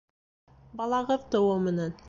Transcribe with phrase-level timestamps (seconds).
[0.81, 1.99] Балағыҙ тыуыу менән!